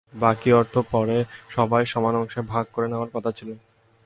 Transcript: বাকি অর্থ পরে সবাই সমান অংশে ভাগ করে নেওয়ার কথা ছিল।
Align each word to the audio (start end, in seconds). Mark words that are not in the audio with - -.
বাকি 0.13 0.49
অর্থ 0.53 0.75
পরে 0.91 1.17
সবাই 1.49 1.83
সমান 1.85 2.15
অংশে 2.15 2.41
ভাগ 2.47 2.65
করে 2.73 2.87
নেওয়ার 2.87 3.09
কথা 3.13 3.31
ছিল। 3.31 3.49